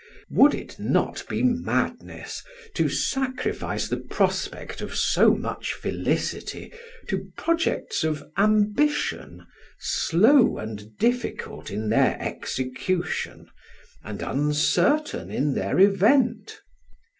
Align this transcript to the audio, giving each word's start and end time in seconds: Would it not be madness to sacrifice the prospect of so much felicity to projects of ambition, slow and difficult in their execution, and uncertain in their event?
Would 0.31 0.55
it 0.55 0.79
not 0.79 1.23
be 1.29 1.43
madness 1.43 2.41
to 2.73 2.89
sacrifice 2.89 3.87
the 3.87 3.97
prospect 3.99 4.81
of 4.81 4.95
so 4.95 5.35
much 5.35 5.73
felicity 5.75 6.73
to 7.07 7.31
projects 7.37 8.03
of 8.03 8.23
ambition, 8.35 9.45
slow 9.79 10.57
and 10.57 10.97
difficult 10.97 11.69
in 11.69 11.89
their 11.89 12.17
execution, 12.19 13.45
and 14.03 14.23
uncertain 14.23 15.29
in 15.29 15.53
their 15.53 15.79
event? 15.79 16.61